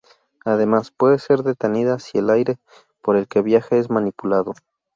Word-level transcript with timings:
Además, 0.45 0.89
puede 0.89 1.19
ser 1.19 1.43
detenida 1.43 1.99
si 1.99 2.17
el 2.17 2.31
aire 2.31 2.57
por 3.03 3.15
el 3.15 3.27
que 3.27 3.43
viaja 3.43 3.75
es 3.75 3.91
manipulado. 3.91 4.55